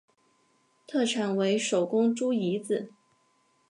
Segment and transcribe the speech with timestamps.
[0.87, 2.89] 特产为手工猪胰子。